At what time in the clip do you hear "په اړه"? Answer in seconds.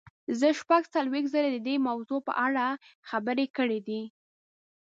2.27-2.65